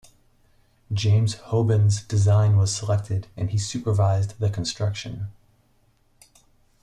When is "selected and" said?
2.75-3.51